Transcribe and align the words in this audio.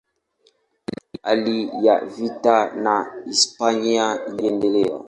Hali 1.23 1.69
ya 1.85 1.99
vita 2.05 2.75
na 2.75 3.11
Hispania 3.25 4.25
iliendelea. 4.27 4.99